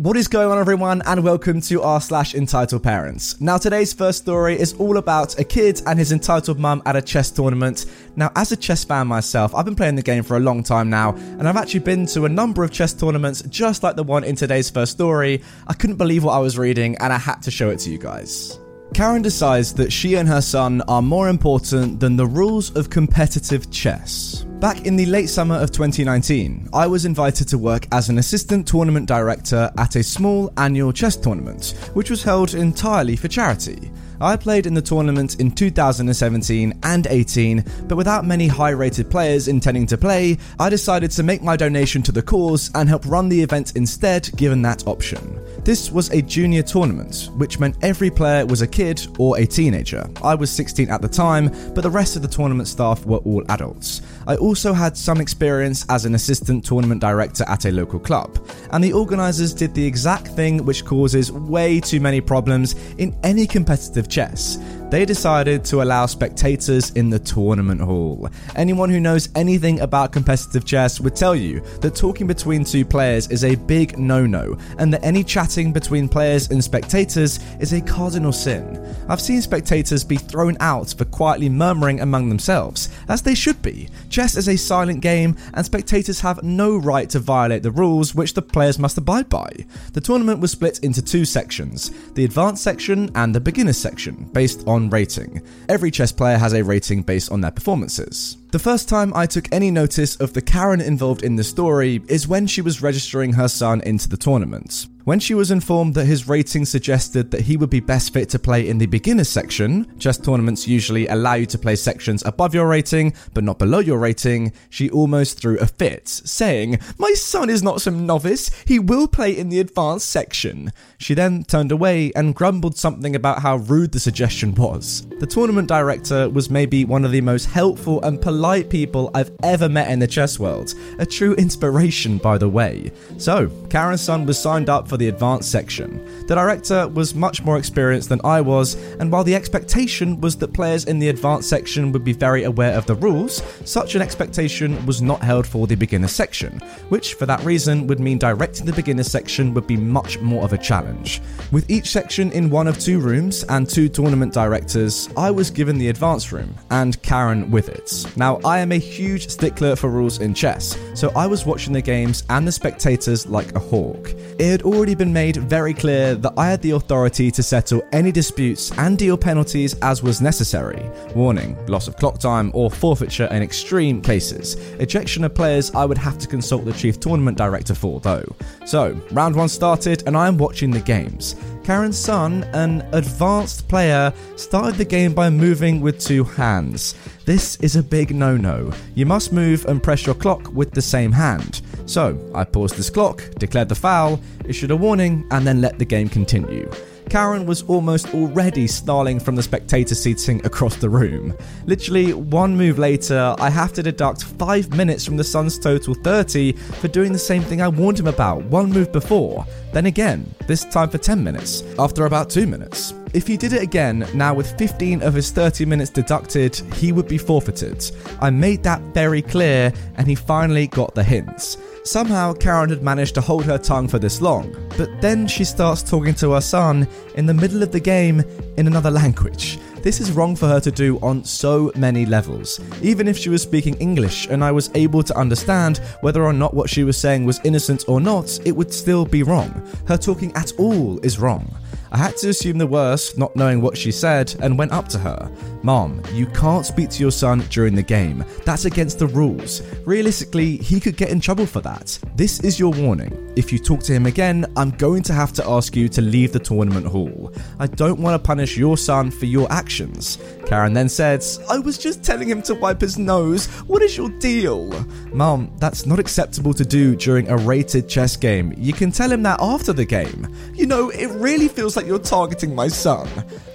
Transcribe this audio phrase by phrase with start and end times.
[0.00, 3.38] What is going on, everyone, and welcome to r slash entitled parents.
[3.38, 7.02] Now, today's first story is all about a kid and his entitled mum at a
[7.02, 7.84] chess tournament.
[8.16, 10.88] Now, as a chess fan myself, I've been playing the game for a long time
[10.88, 14.24] now, and I've actually been to a number of chess tournaments just like the one
[14.24, 15.42] in today's first story.
[15.66, 17.98] I couldn't believe what I was reading, and I had to show it to you
[17.98, 18.58] guys.
[18.94, 23.70] Karen decides that she and her son are more important than the rules of competitive
[23.70, 24.44] chess.
[24.58, 28.66] Back in the late summer of 2019, I was invited to work as an assistant
[28.66, 33.90] tournament director at a small annual chess tournament, which was held entirely for charity.
[34.20, 39.48] I played in the tournament in 2017 and 18, but without many high rated players
[39.48, 43.30] intending to play, I decided to make my donation to the cause and help run
[43.30, 45.40] the event instead, given that option.
[45.62, 50.08] This was a junior tournament, which meant every player was a kid or a teenager.
[50.22, 53.44] I was 16 at the time, but the rest of the tournament staff were all
[53.50, 54.00] adults.
[54.26, 58.38] I also had some experience as an assistant tournament director at a local club,
[58.70, 63.46] and the organisers did the exact thing which causes way too many problems in any
[63.46, 64.56] competitive chess.
[64.90, 68.28] They decided to allow spectators in the tournament hall.
[68.56, 73.28] Anyone who knows anything about competitive chess would tell you that talking between two players
[73.28, 77.80] is a big no no, and that any chatting between players and spectators is a
[77.80, 78.84] cardinal sin.
[79.08, 83.88] I've seen spectators be thrown out for quietly murmuring among themselves, as they should be.
[84.08, 88.34] Chess is a silent game, and spectators have no right to violate the rules which
[88.34, 89.52] the players must abide by.
[89.92, 94.66] The tournament was split into two sections the advanced section and the beginner section, based
[94.66, 95.42] on rating.
[95.68, 98.38] Every chess player has a rating based on their performances.
[98.50, 102.26] The first time I took any notice of the Karen involved in the story is
[102.26, 104.88] when she was registering her son into the tournament.
[105.04, 108.38] When she was informed that his rating suggested that he would be best fit to
[108.38, 112.68] play in the beginner section, chess tournaments usually allow you to play sections above your
[112.68, 117.62] rating but not below your rating, she almost threw a fit, saying, My son is
[117.62, 120.70] not some novice, he will play in the advanced section.
[120.98, 125.06] She then turned away and grumbled something about how rude the suggestion was.
[125.18, 128.39] The tournament director was maybe one of the most helpful and polite
[128.70, 132.90] people I've ever met in the chess world, a true inspiration, by the way.
[133.18, 136.04] So, Karen's son was signed up for the advanced section.
[136.26, 140.54] The director was much more experienced than I was, and while the expectation was that
[140.54, 144.84] players in the advanced section would be very aware of the rules, such an expectation
[144.86, 148.72] was not held for the beginner section, which for that reason would mean directing the
[148.72, 151.20] beginner section would be much more of a challenge.
[151.52, 155.78] With each section in one of two rooms and two tournament directors, I was given
[155.78, 158.06] the advanced room, and Karen with it.
[158.16, 161.82] Now, I am a huge stickler for rules in chess, so I was watching the
[161.82, 164.10] games and the spectators like a hawk.
[164.38, 168.12] It had already been made very clear that I had the authority to settle any
[168.12, 170.90] disputes and deal penalties as was necessary.
[171.14, 174.54] Warning, loss of clock time or forfeiture in extreme cases.
[174.78, 178.24] Ejection of players I would have to consult the chief tournament director for though.
[178.64, 181.36] So, round one started and I am watching the games.
[181.64, 186.94] Karen's son, an advanced player, started the game by moving with two hands.
[187.26, 188.72] This is a big no no.
[188.94, 191.60] You must move and press your clock with the same hand.
[191.86, 195.84] So, I paused this clock, declared the foul, issued a warning, and then let the
[195.84, 196.70] game continue.
[197.10, 201.36] Karen was almost already snarling from the spectator seating across the room.
[201.66, 206.52] Literally, one move later, I have to deduct 5 minutes from the son's total 30
[206.52, 209.44] for doing the same thing I warned him about one move before.
[209.72, 212.94] Then again, this time for 10 minutes, after about 2 minutes.
[213.12, 217.08] If he did it again, now with 15 of his 30 minutes deducted, he would
[217.08, 217.90] be forfeited.
[218.20, 221.58] I made that very clear, and he finally got the hints.
[221.82, 225.82] Somehow, Karen had managed to hold her tongue for this long, but then she starts
[225.82, 226.86] talking to her son
[227.16, 228.22] in the middle of the game
[228.56, 229.58] in another language.
[229.82, 232.60] This is wrong for her to do on so many levels.
[232.82, 236.52] Even if she was speaking English and I was able to understand whether or not
[236.52, 239.50] what she was saying was innocent or not, it would still be wrong.
[239.88, 241.50] Her talking at all is wrong.
[241.92, 244.98] I had to assume the worst, not knowing what she said, and went up to
[244.98, 245.30] her.
[245.62, 248.24] Mom, you can't speak to your son during the game.
[248.44, 249.62] That's against the rules.
[249.84, 251.98] Realistically, he could get in trouble for that.
[252.14, 253.32] This is your warning.
[253.36, 256.32] If you talk to him again, I'm going to have to ask you to leave
[256.32, 257.32] the tournament hall.
[257.58, 260.18] I don't want to punish your son for your actions.
[260.46, 263.46] Karen then said, I was just telling him to wipe his nose.
[263.66, 264.68] What is your deal?
[265.12, 268.54] Mom, that's not acceptable to do during a rated chess game.
[268.56, 270.34] You can tell him that after the game.
[270.54, 273.08] You know, it really feels like you're targeting my son.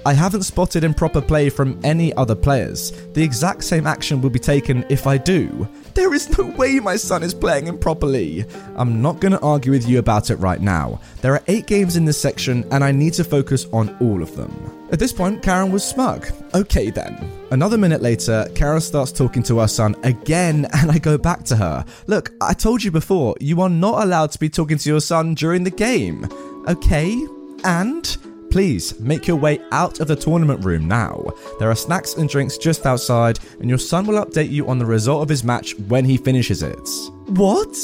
[0.06, 2.92] I haven't spotted improper play from any other players.
[3.14, 5.68] The exact same action will be taken if I do.
[5.96, 8.46] There is no way my son is playing improperly.
[8.76, 11.00] I'm not going to argue with you about it right now.
[11.22, 14.36] There are eight games in this section, and I need to focus on all of
[14.36, 14.52] them.
[14.92, 16.28] At this point, Karen was smug.
[16.54, 17.32] Okay then.
[17.52, 21.56] Another minute later, Karen starts talking to her son again, and I go back to
[21.56, 21.86] her.
[22.08, 25.34] Look, I told you before, you are not allowed to be talking to your son
[25.34, 26.28] during the game.
[26.68, 27.26] Okay?
[27.66, 28.16] And?
[28.52, 31.26] Please make your way out of the tournament room now.
[31.60, 34.86] There are snacks and drinks just outside, and your son will update you on the
[34.86, 36.90] result of his match when he finishes it.
[37.28, 37.76] What?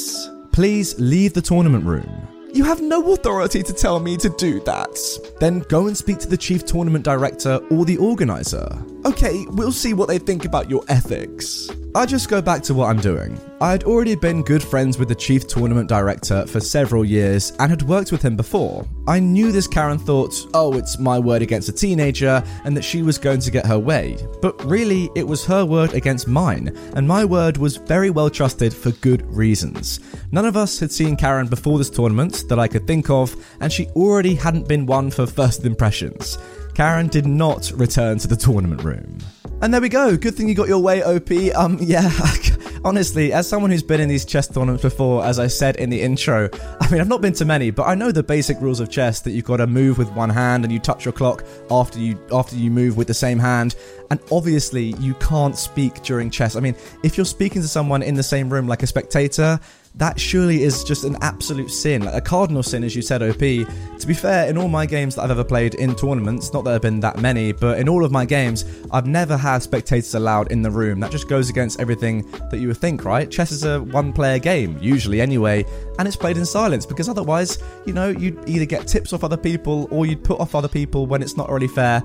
[0.52, 2.26] Please leave the tournament room.
[2.54, 4.98] You have no authority to tell me to do that.
[5.40, 8.68] Then go and speak to the chief tournament director or the organizer.
[9.04, 11.68] Okay, we'll see what they think about your ethics.
[11.94, 13.38] I just go back to what I'm doing.
[13.60, 17.68] I had already been good friends with the chief tournament director for several years and
[17.68, 18.86] had worked with him before.
[19.06, 23.02] I knew this Karen thought, oh, it's my word against a teenager, and that she
[23.02, 24.16] was going to get her way.
[24.40, 28.72] But really, it was her word against mine, and my word was very well trusted
[28.72, 30.00] for good reasons.
[30.30, 33.70] None of us had seen Karen before this tournament that I could think of, and
[33.70, 36.38] she already hadn't been one for first impressions.
[36.72, 39.18] Karen did not return to the tournament room.
[39.62, 40.16] And there we go.
[40.16, 41.30] Good thing you got your way, OP.
[41.54, 42.10] Um, yeah,
[42.84, 46.02] honestly, as someone who's been in these chess tournaments before, as I said in the
[46.02, 46.50] intro,
[46.80, 49.20] I mean, I've not been to many, but I know the basic rules of chess
[49.20, 52.18] that you've got to move with one hand and you touch your clock after you
[52.32, 53.76] after you move with the same hand.
[54.10, 56.56] And obviously, you can't speak during chess.
[56.56, 56.74] I mean,
[57.04, 59.60] if you're speaking to someone in the same room like a spectator,
[59.96, 63.38] that surely is just an absolute sin, like a cardinal sin, as you said, OP.
[63.38, 66.70] To be fair, in all my games that I've ever played in tournaments, not that
[66.70, 70.14] there have been that many, but in all of my games, I've never had spectators
[70.14, 70.98] allowed in the room.
[71.00, 73.30] That just goes against everything that you would think, right?
[73.30, 75.64] Chess is a one player game, usually anyway,
[75.98, 79.36] and it's played in silence because otherwise, you know, you'd either get tips off other
[79.36, 82.02] people or you'd put off other people when it's not really fair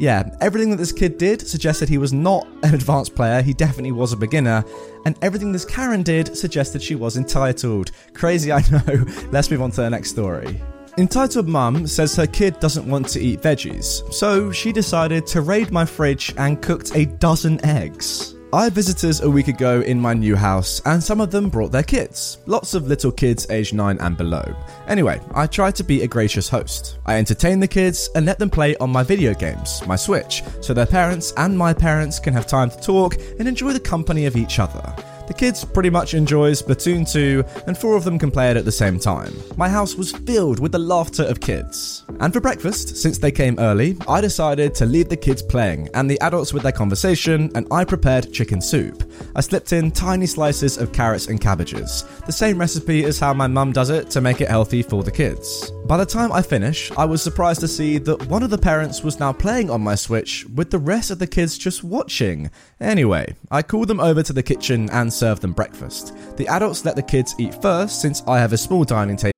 [0.00, 3.92] yeah, everything that this kid did suggested he was not an advanced player, he definitely
[3.92, 4.64] was a beginner,
[5.04, 7.90] and everything this Karen did suggested she was entitled.
[8.14, 9.04] Crazy, I know.
[9.30, 10.58] Let's move on to the next story.
[10.96, 15.70] Entitled Mum says her kid doesn't want to eat veggies, so she decided to raid
[15.70, 18.34] my fridge and cooked a dozen eggs.
[18.52, 21.70] I had visitors a week ago in my new house, and some of them brought
[21.70, 22.38] their kids.
[22.46, 24.42] Lots of little kids aged 9 and below.
[24.88, 26.98] Anyway, I tried to be a gracious host.
[27.06, 30.74] I entertained the kids and let them play on my video games, my Switch, so
[30.74, 34.36] their parents and my parents can have time to talk and enjoy the company of
[34.36, 34.96] each other.
[35.30, 38.64] The kids pretty much enjoy Splatoon 2, and four of them can play it at
[38.64, 39.32] the same time.
[39.56, 42.04] My house was filled with the laughter of kids.
[42.18, 46.10] And for breakfast, since they came early, I decided to leave the kids playing and
[46.10, 49.08] the adults with their conversation, and I prepared chicken soup.
[49.36, 53.46] I slipped in tiny slices of carrots and cabbages, the same recipe as how my
[53.46, 55.70] mum does it to make it healthy for the kids.
[55.90, 59.02] By the time I finish, I was surprised to see that one of the parents
[59.02, 62.48] was now playing on my Switch with the rest of the kids just watching.
[62.80, 66.14] Anyway, I called them over to the kitchen and serve them breakfast.
[66.36, 69.32] The adults let the kids eat first since I have a small dining table.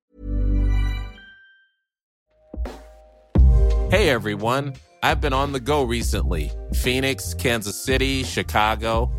[3.89, 9.11] Hey everyone, I've been on the go recently Phoenix, Kansas City, Chicago.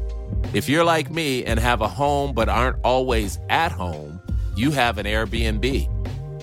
[0.52, 4.20] If you're like me and have a home but aren't always at home,
[4.54, 5.93] you have an Airbnb.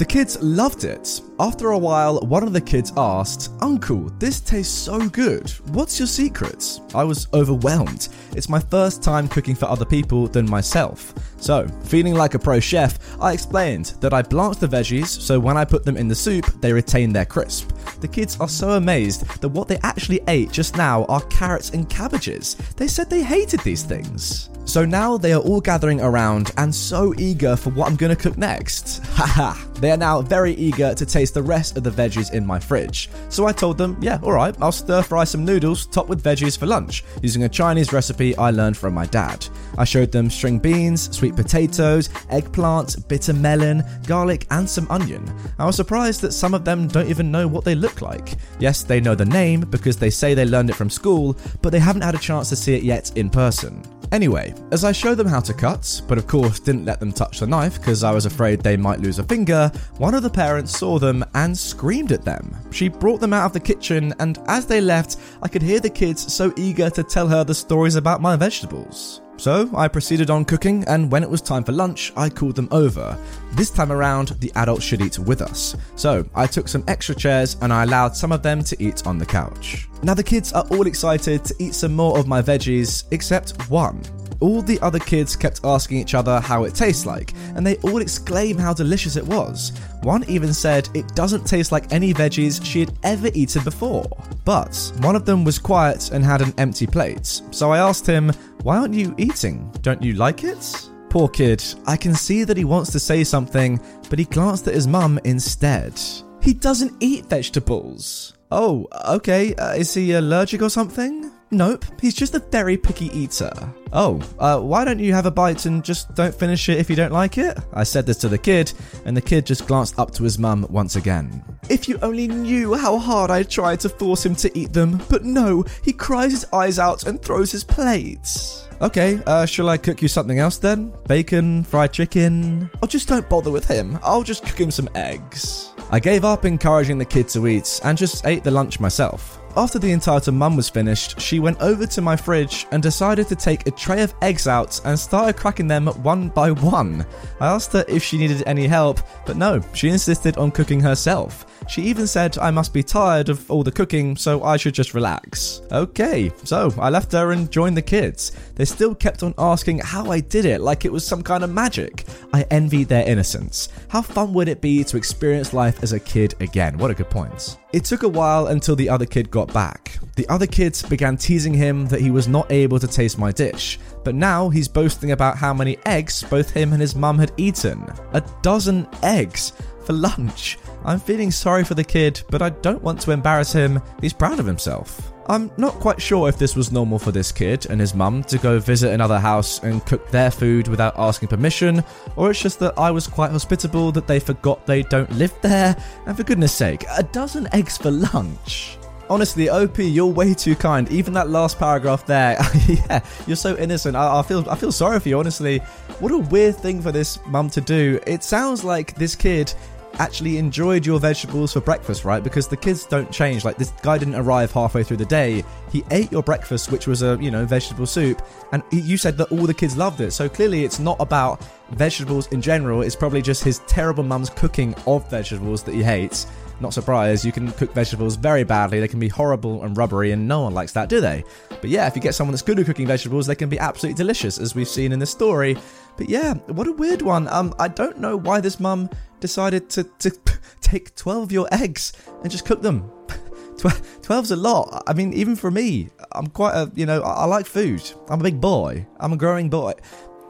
[0.00, 1.20] The kids loved it.
[1.38, 5.50] After a while, one of the kids asked, Uncle, this tastes so good.
[5.74, 6.80] What's your secret?
[6.94, 8.08] I was overwhelmed.
[8.34, 11.12] It's my first time cooking for other people than myself.
[11.40, 15.56] So, feeling like a pro chef, I explained that I blanch the veggies so when
[15.56, 17.72] I put them in the soup, they retain their crisp.
[18.00, 21.88] The kids are so amazed that what they actually ate just now are carrots and
[21.88, 22.54] cabbages.
[22.76, 24.50] They said they hated these things.
[24.70, 28.38] So now they are all gathering around and so eager for what I'm gonna cook
[28.38, 29.04] next.
[29.14, 32.60] Haha, they are now very eager to taste the rest of the veggies in my
[32.60, 33.10] fridge.
[33.30, 36.66] So I told them, yeah, alright, I'll stir fry some noodles topped with veggies for
[36.66, 39.44] lunch, using a Chinese recipe I learned from my dad.
[39.80, 45.24] I showed them string beans, sweet potatoes, eggplant, bitter melon, garlic, and some onion.
[45.58, 48.34] I was surprised that some of them don't even know what they look like.
[48.58, 51.78] Yes, they know the name because they say they learned it from school, but they
[51.78, 53.82] haven't had a chance to see it yet in person.
[54.12, 57.40] Anyway, as I showed them how to cut, but of course didn't let them touch
[57.40, 60.76] the knife because I was afraid they might lose a finger, one of the parents
[60.76, 62.54] saw them and screamed at them.
[62.70, 65.88] She brought them out of the kitchen, and as they left, I could hear the
[65.88, 69.22] kids so eager to tell her the stories about my vegetables.
[69.40, 72.68] So I proceeded on cooking, and when it was time for lunch, I called them
[72.70, 73.16] over.
[73.52, 75.74] This time around, the adults should eat with us.
[75.96, 79.16] So I took some extra chairs and I allowed some of them to eat on
[79.16, 79.88] the couch.
[80.02, 84.02] Now the kids are all excited to eat some more of my veggies, except one.
[84.40, 88.02] All the other kids kept asking each other how it tastes like, and they all
[88.02, 89.72] exclaim how delicious it was.
[90.02, 94.08] One even said it doesn't taste like any veggies she had ever eaten before.
[94.44, 98.30] But one of them was quiet and had an empty plate, so I asked him,
[98.62, 99.70] Why aren't you eating?
[99.82, 100.90] Don't you like it?
[101.10, 104.74] Poor kid, I can see that he wants to say something, but he glanced at
[104.74, 106.00] his mum instead.
[106.40, 108.34] He doesn't eat vegetables.
[108.50, 111.30] Oh, okay, uh, is he allergic or something?
[111.52, 113.50] Nope, he's just a very picky eater.
[113.92, 116.94] Oh, uh, why don't you have a bite and just don't finish it if you
[116.94, 117.58] don't like it?
[117.72, 118.72] I said this to the kid,
[119.04, 121.42] and the kid just glanced up to his mum once again.
[121.68, 125.24] If you only knew how hard I tried to force him to eat them, but
[125.24, 128.68] no, he cries his eyes out and throws his plates.
[128.80, 130.92] Okay, uh, shall I cook you something else then?
[131.08, 132.70] Bacon, fried chicken?
[132.80, 133.98] Oh, just don't bother with him.
[134.04, 135.72] I'll just cook him some eggs.
[135.90, 139.39] I gave up encouraging the kid to eat and just ate the lunch myself.
[139.56, 143.36] After the entitled mum was finished, she went over to my fridge and decided to
[143.36, 147.04] take a tray of eggs out and started cracking them one by one.
[147.40, 151.46] I asked her if she needed any help, but no, she insisted on cooking herself.
[151.70, 154.92] She even said I must be tired of all the cooking, so I should just
[154.92, 155.62] relax.
[155.70, 158.32] Okay, so I left her and joined the kids.
[158.56, 161.52] They still kept on asking how I did it, like it was some kind of
[161.52, 162.06] magic.
[162.32, 163.68] I envied their innocence.
[163.86, 166.76] How fun would it be to experience life as a kid again?
[166.76, 167.58] What a good point.
[167.72, 169.96] It took a while until the other kid got back.
[170.16, 173.78] The other kids began teasing him that he was not able to taste my dish,
[174.02, 177.86] but now he's boasting about how many eggs both him and his mum had eaten.
[178.12, 179.52] A dozen eggs
[179.84, 180.58] for lunch.
[180.84, 183.80] I'm feeling sorry for the kid, but I don't want to embarrass him.
[184.00, 185.12] He's proud of himself.
[185.26, 188.38] I'm not quite sure if this was normal for this kid and his mum to
[188.38, 191.84] go visit another house and cook their food without asking permission,
[192.16, 195.76] or it's just that I was quite hospitable that they forgot they don't live there,
[196.06, 198.76] and for goodness sake, a dozen eggs for lunch.
[199.08, 200.90] Honestly, OP, you're way too kind.
[200.90, 203.96] Even that last paragraph there, yeah, you're so innocent.
[203.96, 205.18] I, I, feel, I feel sorry for you.
[205.18, 205.58] Honestly,
[205.98, 208.00] what a weird thing for this mum to do.
[208.06, 209.52] It sounds like this kid
[210.00, 212.24] actually enjoyed your vegetables for breakfast, right?
[212.24, 213.44] Because the kids don't change.
[213.44, 215.44] Like this guy didn't arrive halfway through the day.
[215.70, 219.30] He ate your breakfast, which was a you know vegetable soup, and you said that
[219.30, 220.12] all the kids loved it.
[220.12, 222.80] So clearly, it's not about vegetables in general.
[222.82, 226.26] It's probably just his terrible mum's cooking of vegetables that he hates.
[226.60, 228.80] Not surprised, you can cook vegetables very badly.
[228.80, 231.24] They can be horrible and rubbery, and no one likes that, do they?
[231.48, 233.96] But yeah, if you get someone that's good at cooking vegetables, they can be absolutely
[233.96, 235.56] delicious, as we've seen in this story.
[236.00, 237.28] But yeah, what a weird one.
[237.28, 238.88] Um, I don't know why this mum
[239.20, 240.10] decided to, to
[240.60, 241.92] take 12 of your eggs
[242.22, 242.90] and just cook them.
[243.58, 244.82] 12's a lot.
[244.86, 247.88] I mean, even for me, I'm quite a, you know, I, I like food.
[248.08, 248.86] I'm a big boy.
[248.98, 249.74] I'm a growing boy.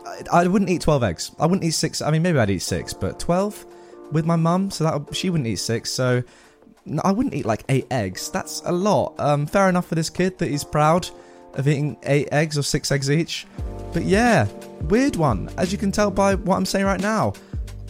[0.04, 1.30] I, I, wouldn't eat 12 eggs.
[1.38, 2.02] I wouldn't eat six.
[2.02, 3.64] I mean, maybe I'd eat six, but 12?
[4.12, 5.90] with my mum, so that she wouldn't eat six.
[5.90, 6.22] So
[7.02, 8.30] I wouldn't eat like eight eggs.
[8.30, 9.14] That's a lot.
[9.18, 11.08] Um, fair enough for this kid that he's proud
[11.54, 13.46] of eating eight eggs or six eggs each.
[13.92, 14.46] But yeah,
[14.82, 15.50] weird one.
[15.56, 17.32] As you can tell by what I'm saying right now,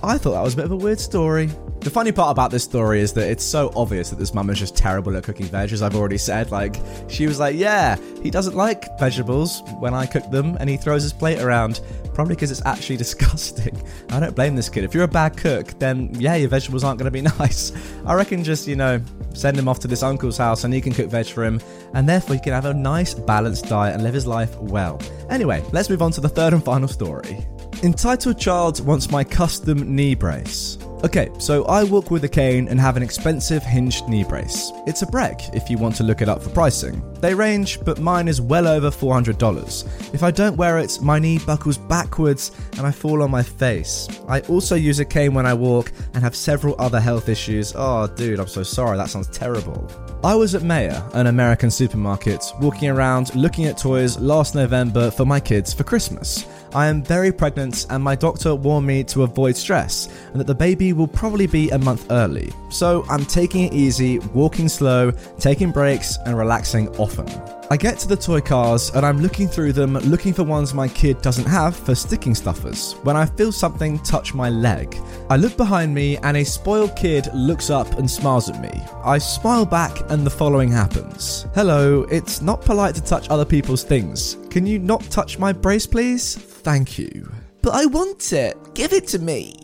[0.02, 1.50] I thought that was a bit of a weird story.
[1.80, 4.58] The funny part about this story is that it's so obvious that this mum is
[4.58, 6.50] just terrible at cooking veg, as I've already said.
[6.50, 6.76] Like,
[7.08, 11.02] she was like, Yeah, he doesn't like vegetables when I cook them, and he throws
[11.02, 11.80] his plate around,
[12.14, 13.82] probably because it's actually disgusting.
[14.10, 14.84] I don't blame this kid.
[14.84, 17.72] If you're a bad cook, then yeah, your vegetables aren't going to be nice.
[18.06, 19.02] I reckon just, you know,
[19.34, 21.60] send him off to this uncle's house and he can cook veg for him,
[21.94, 25.00] and therefore he can have a nice, balanced diet and live his life well.
[25.28, 27.44] Anyway, let's move on to the third and final story.
[27.82, 30.76] Entitled Child wants my custom knee brace.
[31.02, 34.70] Okay, so I walk with a cane and have an expensive hinged knee brace.
[34.86, 37.02] It's a Breg if you want to look it up for pricing.
[37.20, 40.14] They range, but mine is well over $400.
[40.14, 44.08] If I don't wear it, my knee buckles backwards and I fall on my face.
[44.28, 47.72] I also use a cane when I walk and have several other health issues.
[47.74, 49.90] Oh, dude, I'm so sorry, that sounds terrible.
[50.22, 55.24] I was at Meijer, an American supermarket, walking around looking at toys last November for
[55.24, 56.44] my kids for Christmas.
[56.72, 60.54] I am very pregnant, and my doctor warned me to avoid stress and that the
[60.54, 62.52] baby will probably be a month early.
[62.68, 67.59] So I'm taking it easy, walking slow, taking breaks, and relaxing often.
[67.72, 70.88] I get to the toy cars and I'm looking through them, looking for ones my
[70.88, 74.96] kid doesn't have for sticking stuffers, when I feel something touch my leg.
[75.30, 78.82] I look behind me and a spoiled kid looks up and smiles at me.
[79.04, 83.84] I smile back and the following happens Hello, it's not polite to touch other people's
[83.84, 84.36] things.
[84.50, 86.34] Can you not touch my brace, please?
[86.34, 87.30] Thank you.
[87.62, 88.56] But I want it.
[88.74, 89.54] Give it to me.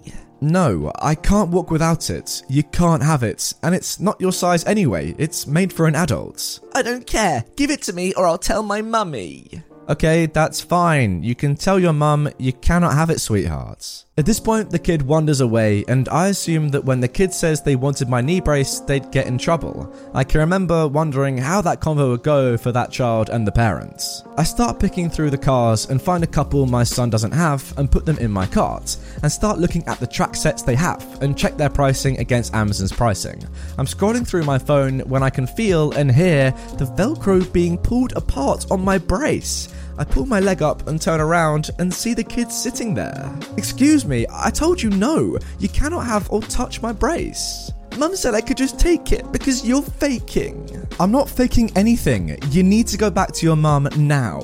[0.46, 2.44] No, I can't walk without it.
[2.48, 5.12] You can't have it, and it's not your size anyway.
[5.18, 6.60] It's made for an adult.
[6.72, 7.44] I don't care.
[7.56, 9.64] Give it to me or I'll tell my mummy.
[9.88, 11.22] Okay, that's fine.
[11.22, 14.06] You can tell your mum you cannot have it, sweethearts.
[14.18, 17.62] At this point, the kid wanders away, and I assume that when the kid says
[17.62, 19.94] they wanted my knee brace, they'd get in trouble.
[20.14, 24.24] I can remember wondering how that convo would go for that child and the parents.
[24.38, 27.90] I start picking through the cars and find a couple my son doesn't have and
[27.90, 31.38] put them in my cart, and start looking at the track sets they have and
[31.38, 33.44] check their pricing against Amazon's pricing.
[33.76, 38.14] I'm scrolling through my phone when I can feel and hear the Velcro being pulled
[38.16, 39.68] apart on my brace.
[39.98, 43.34] I pull my leg up and turn around and see the kid sitting there.
[43.56, 47.72] Excuse me, I told you no, you cannot have or touch my brace.
[47.98, 50.86] Mum said I could just take it because you're faking.
[51.00, 52.36] I'm not faking anything.
[52.50, 54.40] You need to go back to your mum now.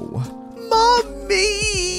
[0.71, 1.92] Mummy!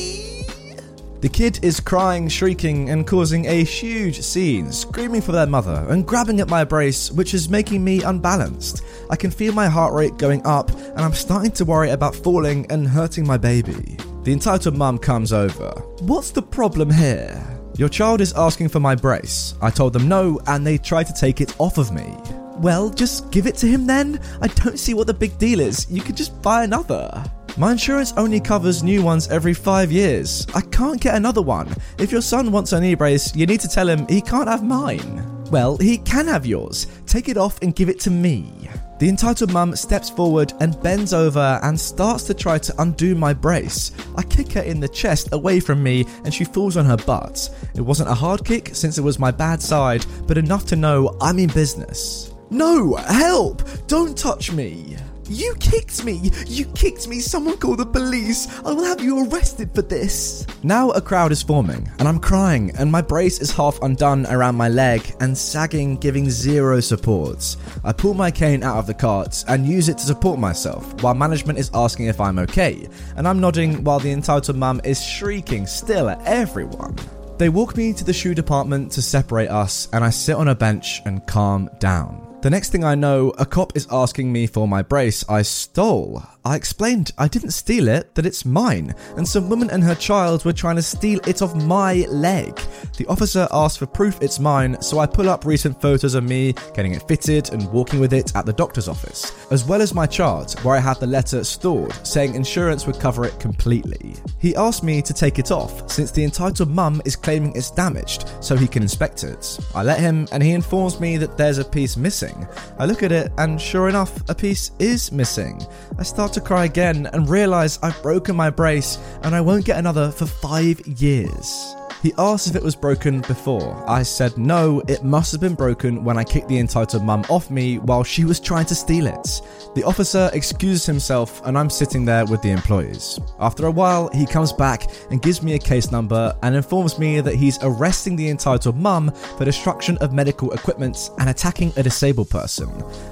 [1.23, 6.05] The kid is crying, shrieking, and causing a huge scene, screaming for their mother and
[6.05, 8.83] grabbing at my brace, which is making me unbalanced.
[9.09, 12.69] I can feel my heart rate going up, and I'm starting to worry about falling
[12.69, 13.95] and hurting my baby.
[14.23, 15.71] The entitled mum comes over.
[16.01, 17.41] What's the problem here?
[17.77, 19.55] Your child is asking for my brace.
[19.61, 22.17] I told them no, and they tried to take it off of me.
[22.57, 24.19] Well, just give it to him then?
[24.41, 25.89] I don't see what the big deal is.
[25.89, 27.23] You could just buy another.
[27.55, 30.47] My insurance only covers new ones every five years.
[30.55, 31.71] I can't get another one.
[31.99, 34.63] If your son wants an knee brace, you need to tell him he can't have
[34.63, 35.23] mine.
[35.51, 36.87] Well, he can have yours.
[37.05, 38.67] Take it off and give it to me.
[38.97, 43.33] The entitled mum steps forward and bends over and starts to try to undo my
[43.33, 43.91] brace.
[44.15, 47.55] I kick her in the chest away from me and she falls on her butt.
[47.75, 51.15] It wasn't a hard kick since it was my bad side, but enough to know
[51.21, 52.33] I'm in business.
[52.49, 53.61] No, help!
[53.87, 54.97] Don't touch me!
[55.33, 56.31] You kicked me!
[56.45, 57.19] You kicked me!
[57.19, 58.47] Someone call the police!
[58.59, 60.45] I will have you arrested for this!
[60.61, 64.53] Now a crowd is forming, and I'm crying, and my brace is half undone around
[64.53, 67.55] my leg and sagging, giving zero support.
[67.83, 71.15] I pull my cane out of the cart and use it to support myself, while
[71.15, 75.65] management is asking if I'm okay, and I'm nodding while the entitled mum is shrieking
[75.65, 76.95] still at everyone.
[77.39, 80.53] They walk me to the shoe department to separate us, and I sit on a
[80.53, 82.32] bench and calm down.
[82.43, 86.23] The next thing I know, a cop is asking me for my brace I stole.
[86.45, 90.43] I explained I didn't steal it, that it's mine, and some woman and her child
[90.43, 92.59] were trying to steal it off my leg.
[92.97, 96.53] The officer asked for proof it's mine, so I pull up recent photos of me
[96.73, 100.05] getting it fitted and walking with it at the doctor's office, as well as my
[100.05, 104.15] chart where I had the letter stored saying insurance would cover it completely.
[104.37, 108.29] He asked me to take it off since the entitled mum is claiming it's damaged,
[108.41, 109.59] so he can inspect it.
[109.73, 112.45] I let him, and he informs me that there's a piece missing.
[112.79, 115.65] I look at it, and sure enough, a piece is missing.
[115.97, 119.77] I start to cry again and realize I've broken my brace and I won't get
[119.77, 121.75] another for five years.
[122.03, 123.81] He asked if it was broken before.
[123.89, 127.49] I said no, it must have been broken when I kicked the entitled mum off
[127.49, 129.41] me while she was trying to steal it.
[129.73, 133.21] The officer excuses himself and I'm sitting there with the employees.
[133.39, 137.21] After a while, he comes back and gives me a case number and informs me
[137.21, 142.29] that he's arresting the entitled mum for destruction of medical equipment and attacking a disabled
[142.29, 142.69] person.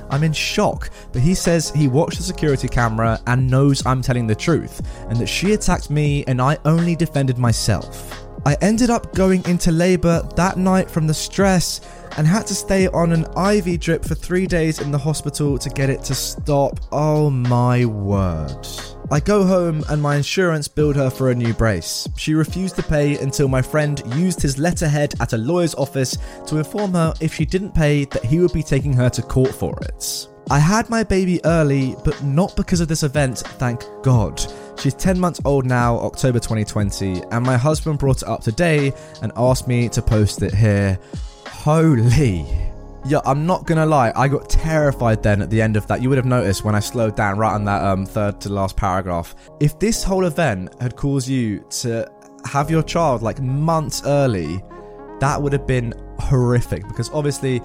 [0.10, 4.28] I'm in shock, but he says he watched the security camera and knows I'm telling
[4.28, 8.28] the truth and that she attacked me and I only defended myself.
[8.44, 11.82] I ended up going into labour that night from the stress
[12.18, 15.70] and had to stay on an IV drip for three days in the hospital to
[15.70, 16.80] get it to stop.
[16.92, 18.68] Oh my word.
[19.12, 22.08] I go home and my insurance billed her for a new brace.
[22.18, 26.58] She refused to pay until my friend used his letterhead at a lawyer's office to
[26.58, 29.78] inform her if she didn't pay that he would be taking her to court for
[29.84, 30.28] it.
[30.50, 34.42] I had my baby early, but not because of this event, thank God.
[34.82, 38.92] She's 10 months old now, October 2020, and my husband brought it up today
[39.22, 40.98] and asked me to post it here.
[41.46, 42.48] Holy.
[43.06, 44.12] Yeah, I'm not gonna lie.
[44.16, 46.02] I got terrified then at the end of that.
[46.02, 48.76] You would have noticed when I slowed down right on that um, third to last
[48.76, 49.36] paragraph.
[49.60, 52.12] If this whole event had caused you to
[52.46, 54.64] have your child like months early,
[55.20, 57.62] that would have been horrific because obviously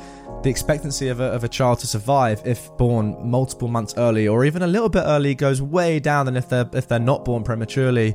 [0.47, 4.45] the expectancy of a, of a child to survive if born multiple months early or
[4.45, 7.43] even a little bit early goes way down than if they're if they're not born
[7.43, 8.15] prematurely.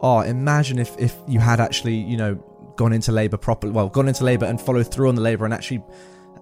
[0.00, 2.36] Oh, imagine if if you had actually you know
[2.76, 5.52] gone into labour properly, well, gone into labour and followed through on the labour and
[5.52, 5.82] actually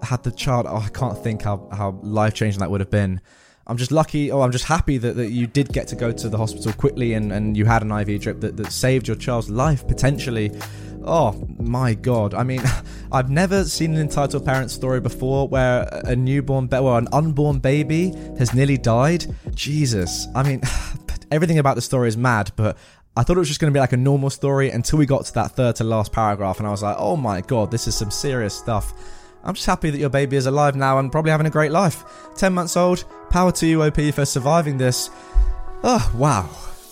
[0.03, 0.67] had the child.
[0.69, 3.23] Oh, I can't think how how life changing that would have been.
[3.67, 6.29] I'm just lucky, or I'm just happy that, that you did get to go to
[6.29, 9.49] the hospital quickly and, and you had an IV drip that, that saved your child's
[9.49, 10.51] life potentially.
[11.05, 12.35] Oh my god.
[12.35, 12.63] I mean,
[13.13, 17.59] I've never seen an entitled parent story before where a newborn, ba- well, an unborn
[17.59, 19.27] baby has nearly died.
[19.55, 20.27] Jesus.
[20.35, 20.61] I mean,
[21.31, 22.77] everything about the story is mad, but
[23.17, 25.25] I thought it was just going to be like a normal story until we got
[25.27, 27.95] to that third to last paragraph, and I was like, oh my god, this is
[27.97, 28.93] some serious stuff.
[29.43, 32.05] I'm just happy that your baby is alive now and probably having a great life.
[32.37, 35.11] 10 months old, power to you, OP, for surviving this.
[35.83, 36.49] Oh, wow.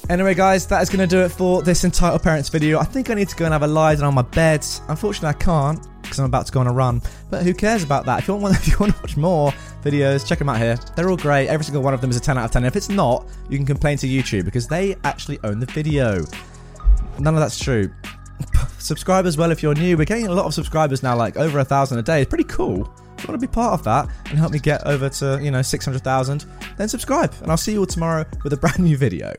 [0.09, 2.79] Anyway, guys, that is going to do it for this entitled parents video.
[2.79, 4.64] I think I need to go and have a lie down on my bed.
[4.88, 7.03] Unfortunately, I can't because I'm about to go on a run.
[7.29, 8.21] But who cares about that?
[8.21, 10.79] If you want, if you want to watch more videos, check them out here.
[10.97, 11.49] They're all great.
[11.49, 12.64] Every single one of them is a 10 out of 10.
[12.64, 16.25] if it's not, you can complain to YouTube because they actually own the video.
[17.18, 17.92] None of that's true.
[18.79, 19.99] Subscribe as well if you're new.
[19.99, 22.23] We're getting a lot of subscribers now, like over a thousand a day.
[22.23, 22.90] It's pretty cool.
[23.18, 25.51] If you want to be part of that and help me get over to, you
[25.51, 26.47] know, 600,000,
[26.79, 27.35] then subscribe.
[27.42, 29.35] And I'll see you all tomorrow with a brand new video.